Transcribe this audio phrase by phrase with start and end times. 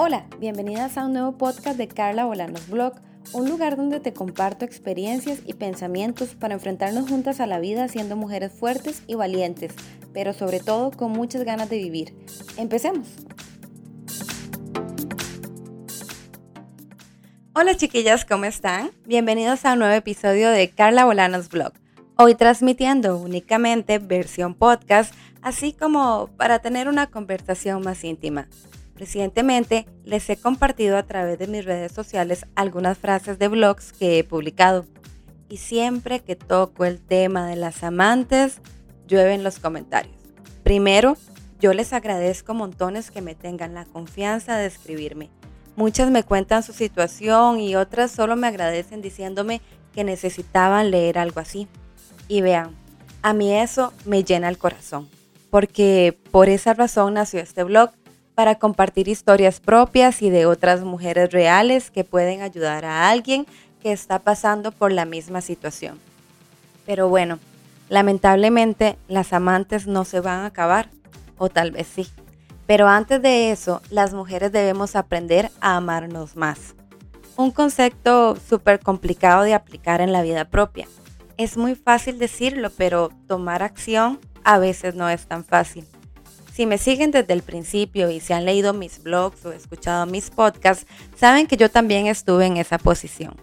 [0.00, 2.92] Hola, bienvenidas a un nuevo podcast de Carla Bolanos Blog,
[3.32, 8.14] un lugar donde te comparto experiencias y pensamientos para enfrentarnos juntas a la vida siendo
[8.14, 9.74] mujeres fuertes y valientes,
[10.14, 12.14] pero sobre todo con muchas ganas de vivir.
[12.56, 13.08] Empecemos.
[17.52, 18.92] Hola chiquillas, ¿cómo están?
[19.04, 21.72] Bienvenidos a un nuevo episodio de Carla Bolanos Blog.
[22.14, 25.12] Hoy transmitiendo únicamente versión podcast,
[25.42, 28.46] así como para tener una conversación más íntima.
[28.98, 34.18] Recientemente les he compartido a través de mis redes sociales algunas frases de blogs que
[34.18, 34.86] he publicado.
[35.48, 38.60] Y siempre que toco el tema de las amantes,
[39.06, 40.16] llueven los comentarios.
[40.64, 41.16] Primero,
[41.60, 45.30] yo les agradezco montones que me tengan la confianza de escribirme.
[45.76, 49.60] Muchas me cuentan su situación y otras solo me agradecen diciéndome
[49.94, 51.68] que necesitaban leer algo así.
[52.26, 52.74] Y vean,
[53.22, 55.08] a mí eso me llena el corazón,
[55.50, 57.92] porque por esa razón nació este blog
[58.38, 63.46] para compartir historias propias y de otras mujeres reales que pueden ayudar a alguien
[63.82, 65.98] que está pasando por la misma situación.
[66.86, 67.40] Pero bueno,
[67.88, 70.88] lamentablemente las amantes no se van a acabar,
[71.36, 72.06] o tal vez sí.
[72.64, 76.76] Pero antes de eso, las mujeres debemos aprender a amarnos más.
[77.34, 80.86] Un concepto súper complicado de aplicar en la vida propia.
[81.38, 85.88] Es muy fácil decirlo, pero tomar acción a veces no es tan fácil.
[86.58, 90.30] Si me siguen desde el principio y si han leído mis blogs o escuchado mis
[90.30, 93.36] podcasts, saben que yo también estuve en esa posición.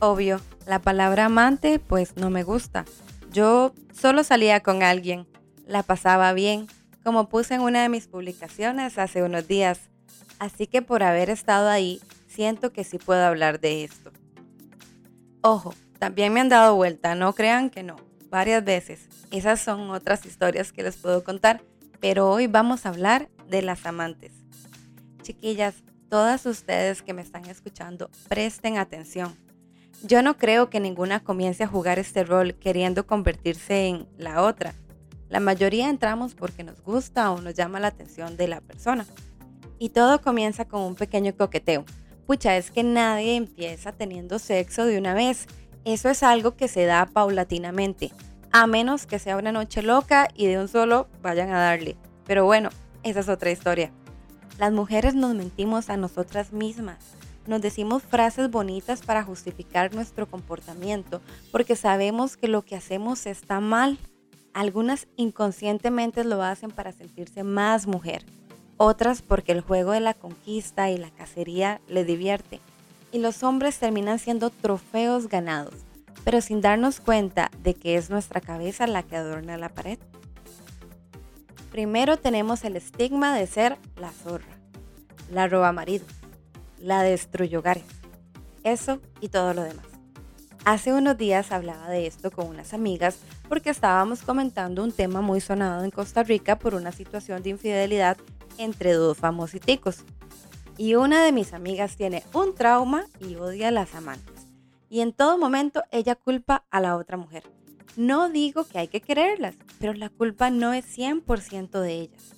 [0.00, 2.84] Obvio, la palabra amante pues no me gusta.
[3.32, 5.26] Yo solo salía con alguien,
[5.66, 6.66] la pasaba bien,
[7.02, 9.88] como puse en una de mis publicaciones hace unos días.
[10.38, 14.12] Así que por haber estado ahí, siento que sí puedo hablar de esto.
[15.40, 17.96] Ojo, también me han dado vuelta, no crean que no,
[18.28, 19.08] varias veces.
[19.30, 21.62] Esas son otras historias que les puedo contar
[22.08, 24.32] pero hoy vamos a hablar de las amantes.
[25.22, 29.34] Chiquillas, todas ustedes que me están escuchando, presten atención.
[30.04, 34.72] Yo no creo que ninguna comience a jugar este rol queriendo convertirse en la otra.
[35.28, 39.04] La mayoría entramos porque nos gusta o nos llama la atención de la persona.
[39.80, 41.84] Y todo comienza con un pequeño coqueteo.
[42.24, 45.48] Pucha, es que nadie empieza teniendo sexo de una vez.
[45.84, 48.12] Eso es algo que se da paulatinamente
[48.58, 51.94] a menos que sea una noche loca y de un solo vayan a darle.
[52.24, 52.70] Pero bueno,
[53.02, 53.92] esa es otra historia.
[54.58, 56.96] Las mujeres nos mentimos a nosotras mismas.
[57.46, 61.20] Nos decimos frases bonitas para justificar nuestro comportamiento
[61.52, 63.98] porque sabemos que lo que hacemos está mal.
[64.54, 68.24] Algunas inconscientemente lo hacen para sentirse más mujer.
[68.78, 72.60] Otras porque el juego de la conquista y la cacería le divierte.
[73.12, 75.85] Y los hombres terminan siendo trofeos ganados
[76.26, 79.96] pero sin darnos cuenta de que es nuestra cabeza la que adorna la pared.
[81.70, 84.58] Primero tenemos el estigma de ser la zorra,
[85.30, 86.08] la roba maridos,
[86.80, 87.84] la destruye hogares,
[88.64, 89.86] eso y todo lo demás.
[90.64, 95.40] Hace unos días hablaba de esto con unas amigas porque estábamos comentando un tema muy
[95.40, 98.16] sonado en Costa Rica por una situación de infidelidad
[98.58, 99.98] entre dos famositicos.
[100.76, 104.35] Y una de mis amigas tiene un trauma y odia a las amantes
[104.88, 107.44] y en todo momento ella culpa a la otra mujer.
[107.96, 112.34] No digo que hay que quererlas, pero la culpa no es 100% de ellas.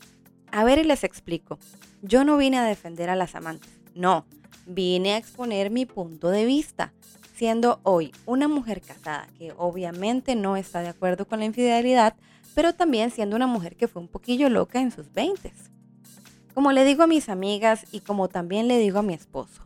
[0.51, 1.59] A ver y les explico.
[2.01, 4.25] Yo no vine a defender a las amantes, no,
[4.67, 6.93] vine a exponer mi punto de vista,
[7.35, 12.15] siendo hoy una mujer casada que obviamente no está de acuerdo con la infidelidad,
[12.55, 15.53] pero también siendo una mujer que fue un poquillo loca en sus 20.
[16.55, 19.63] Como le digo a mis amigas y como también le digo a mi esposo,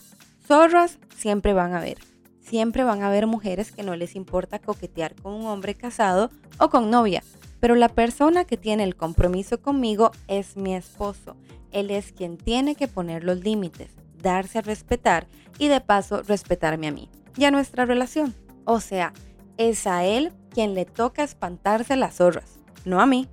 [0.47, 2.12] zorras siempre van a ver
[2.43, 6.69] siempre van a haber mujeres que no les importa coquetear con un hombre casado o
[6.69, 7.23] con novia,
[7.61, 11.37] pero la persona que tiene el compromiso conmigo es mi esposo.
[11.71, 15.27] Él es quien tiene que poner los límites, darse a respetar
[15.59, 18.35] y de paso respetarme a mí y a nuestra relación.
[18.65, 19.13] O sea,
[19.57, 23.29] es a él quien le toca espantarse las zorras, no a mí.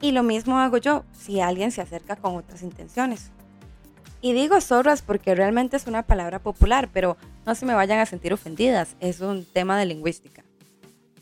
[0.00, 3.30] Y lo mismo hago yo si alguien se acerca con otras intenciones.
[4.22, 8.06] Y digo zorras porque realmente es una palabra popular, pero no se me vayan a
[8.06, 10.44] sentir ofendidas, es un tema de lingüística.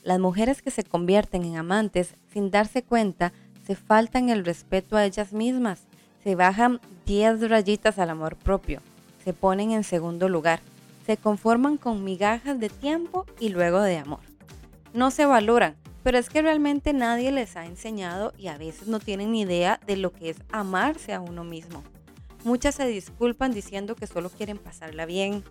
[0.02, 3.32] Las mujeres que se convierten en amantes sin darse cuenta
[3.66, 5.82] se faltan el respeto a ellas mismas,
[6.24, 8.80] se bajan 10 rayitas al amor propio,
[9.24, 10.60] se ponen en segundo lugar,
[11.06, 14.20] se conforman con migajas de tiempo y luego de amor.
[14.92, 18.98] No se valoran, pero es que realmente nadie les ha enseñado y a veces no
[18.98, 21.84] tienen ni idea de lo que es amarse a uno mismo.
[22.48, 25.44] Muchas se disculpan diciendo que solo quieren pasarla bien,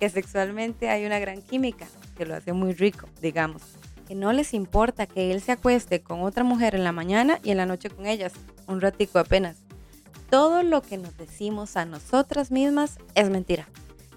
[0.00, 1.86] que sexualmente hay una gran química,
[2.16, 3.60] que lo hace muy rico, digamos.
[4.06, 7.50] Que no les importa que él se acueste con otra mujer en la mañana y
[7.50, 8.32] en la noche con ellas,
[8.66, 9.58] un ratico apenas.
[10.30, 13.68] todo lo que nos decimos a nosotras mismas es mentira.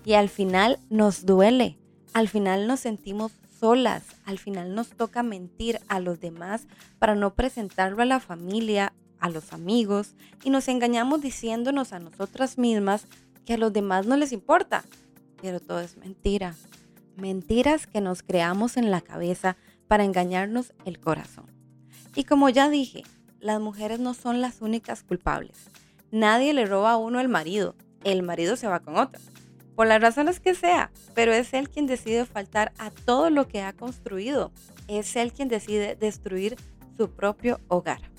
[0.05, 1.77] Y al final nos duele,
[2.13, 6.65] al final nos sentimos solas, al final nos toca mentir a los demás
[6.97, 12.57] para no presentarlo a la familia, a los amigos, y nos engañamos diciéndonos a nosotras
[12.57, 13.05] mismas
[13.45, 14.83] que a los demás no les importa.
[15.41, 16.55] Pero todo es mentira.
[17.15, 19.55] Mentiras que nos creamos en la cabeza
[19.87, 21.45] para engañarnos el corazón.
[22.15, 23.03] Y como ya dije,
[23.39, 25.57] las mujeres no son las únicas culpables.
[26.11, 29.21] Nadie le roba a uno el marido, el marido se va con otra.
[29.75, 33.61] Por las razones que sea, pero es él quien decide faltar a todo lo que
[33.61, 34.51] ha construido.
[34.87, 36.57] Es él quien decide destruir
[36.97, 38.10] su propio hogar.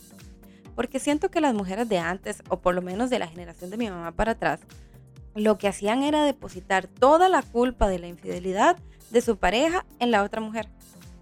[0.75, 3.77] Porque siento que las mujeres de antes, o por lo menos de la generación de
[3.77, 4.61] mi mamá para atrás,
[5.35, 8.77] lo que hacían era depositar toda la culpa de la infidelidad
[9.11, 10.69] de su pareja en la otra mujer.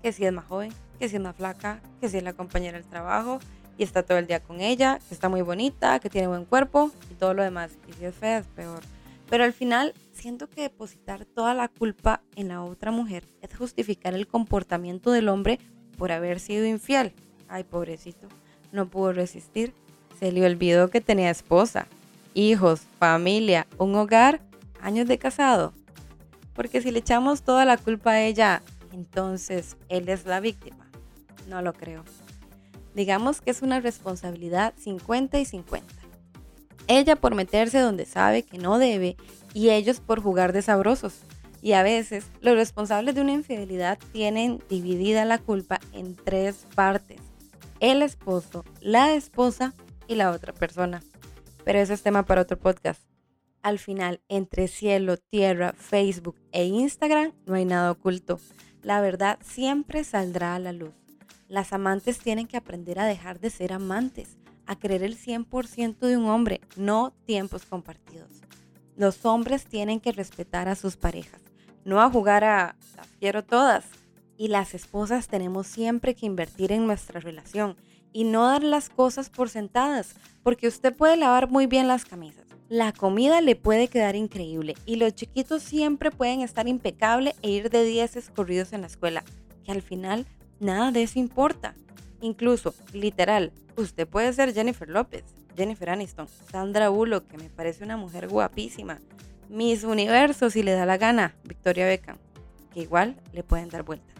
[0.02, 2.78] Que si es más joven, que si es más flaca, que si es la compañera
[2.78, 3.38] del trabajo
[3.76, 6.90] y está todo el día con ella, que está muy bonita, que tiene buen cuerpo
[7.10, 7.72] y todo lo demás.
[7.88, 8.80] Y si es fea es peor.
[9.28, 14.14] Pero al final siento que depositar toda la culpa en la otra mujer es justificar
[14.14, 15.60] el comportamiento del hombre
[15.96, 17.14] por haber sido infiel.
[17.48, 18.28] Ay, pobrecito,
[18.72, 19.74] no pudo resistir.
[20.18, 21.86] Se le olvidó que tenía esposa,
[22.34, 24.40] hijos, familia, un hogar,
[24.80, 25.72] años de casado.
[26.54, 28.62] Porque si le echamos toda la culpa a ella,
[28.92, 30.90] entonces él es la víctima.
[31.48, 32.04] No lo creo.
[32.94, 35.94] Digamos que es una responsabilidad 50 y 50.
[36.86, 39.16] Ella por meterse donde sabe que no debe
[39.54, 41.20] y ellos por jugar de sabrosos.
[41.62, 47.29] Y a veces los responsables de una infidelidad tienen dividida la culpa en tres partes.
[47.80, 49.72] El esposo, la esposa
[50.06, 51.02] y la otra persona.
[51.64, 53.02] Pero eso es tema para otro podcast.
[53.62, 58.38] Al final, entre cielo, tierra, Facebook e Instagram no hay nada oculto.
[58.82, 60.92] La verdad siempre saldrá a la luz.
[61.48, 64.36] Las amantes tienen que aprender a dejar de ser amantes,
[64.66, 68.42] a creer el 100% de un hombre, no tiempos compartidos.
[68.94, 71.40] Los hombres tienen que respetar a sus parejas,
[71.86, 73.86] no a jugar a las quiero todas.
[74.40, 77.76] Y las esposas tenemos siempre que invertir en nuestra relación
[78.10, 82.46] y no dar las cosas por sentadas, porque usted puede lavar muy bien las camisas.
[82.70, 87.68] La comida le puede quedar increíble y los chiquitos siempre pueden estar impecable e ir
[87.68, 89.24] de 10 escorridos en la escuela,
[89.62, 90.24] que al final
[90.58, 91.74] nada de eso importa.
[92.22, 97.98] Incluso, literal, usted puede ser Jennifer López, Jennifer Aniston, Sandra Bullock, que me parece una
[97.98, 99.00] mujer guapísima,
[99.50, 102.16] Miss Universo si le da la gana, Victoria Beckham,
[102.72, 104.19] que igual le pueden dar vuelta.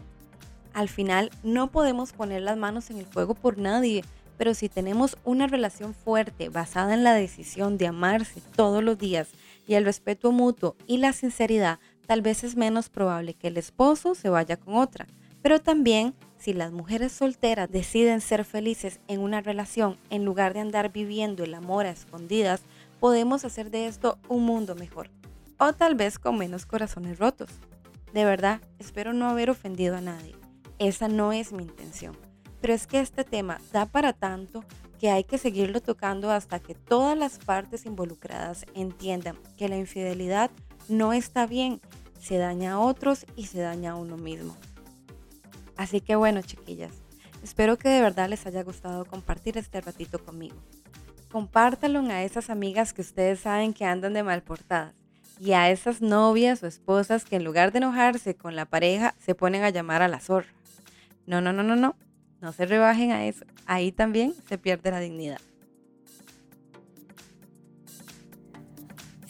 [0.73, 4.03] Al final, no podemos poner las manos en el fuego por nadie,
[4.37, 9.29] pero si tenemos una relación fuerte basada en la decisión de amarse todos los días
[9.67, 14.15] y el respeto mutuo y la sinceridad, tal vez es menos probable que el esposo
[14.15, 15.07] se vaya con otra.
[15.41, 20.61] Pero también si las mujeres solteras deciden ser felices en una relación en lugar de
[20.61, 22.61] andar viviendo el amor a escondidas,
[22.99, 25.11] podemos hacer de esto un mundo mejor.
[25.59, 27.51] O tal vez con menos corazones rotos.
[28.11, 30.40] De verdad, espero no haber ofendido a nadie.
[30.81, 32.17] Esa no es mi intención.
[32.59, 34.65] Pero es que este tema da para tanto
[34.99, 40.49] que hay que seguirlo tocando hasta que todas las partes involucradas entiendan que la infidelidad
[40.89, 41.81] no está bien,
[42.19, 44.57] se daña a otros y se daña a uno mismo.
[45.77, 46.93] Así que bueno, chiquillas,
[47.43, 50.55] espero que de verdad les haya gustado compartir este ratito conmigo.
[51.31, 54.95] Compártalo a esas amigas que ustedes saben que andan de mal portadas
[55.39, 59.35] y a esas novias o esposas que en lugar de enojarse con la pareja se
[59.35, 60.49] ponen a llamar a la zorra.
[61.25, 61.95] No, no, no, no, no.
[62.41, 63.45] No se rebajen a eso.
[63.65, 65.39] Ahí también se pierde la dignidad.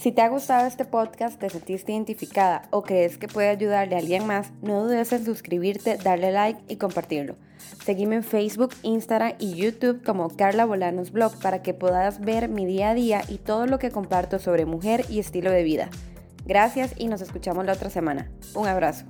[0.02, 4.00] Si te ha gustado este podcast, te sentiste identificada o crees que puede ayudarle a
[4.00, 7.36] alguien más, no dudes en suscribirte, darle like y compartirlo.
[7.86, 12.66] Seguime en Facebook, Instagram y YouTube como Carla Bolanos Blog para que puedas ver mi
[12.66, 15.90] día a día y todo lo que comparto sobre mujer y estilo de vida.
[16.46, 18.32] Gracias y nos escuchamos la otra semana.
[18.56, 19.06] Un abrazo.